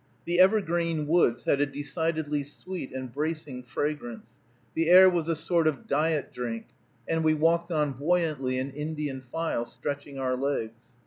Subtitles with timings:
[0.25, 4.39] The evergreen woods had a decidedly sweet and bracing fragrance;
[4.73, 6.69] the air was a sort of diet drink,
[7.07, 10.81] and we walked on buoyantly in Indian file, stretching our legs.